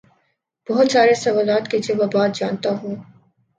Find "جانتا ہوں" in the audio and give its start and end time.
2.35-2.95